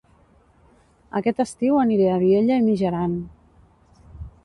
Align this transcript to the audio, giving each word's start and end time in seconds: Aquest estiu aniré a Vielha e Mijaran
Aquest 1.19 1.43
estiu 1.45 1.79
aniré 1.83 2.09
a 2.13 2.19
Vielha 2.25 2.59
e 2.59 2.67
Mijaran 2.71 3.17